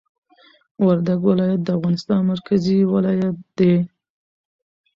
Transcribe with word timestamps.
وردګ 0.85 1.19
ولایت 1.29 1.61
د 1.63 1.69
افغانستان 1.77 2.19
مرکزي 2.31 2.77
ولایت 2.93 3.35
دي 3.57 3.73